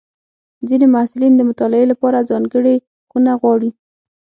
[0.67, 2.75] ځینې محصلین د مطالعې لپاره ځانګړې
[3.09, 3.69] خونه غواړي.